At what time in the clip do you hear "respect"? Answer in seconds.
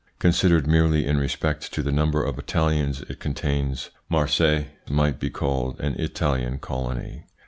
1.19-1.71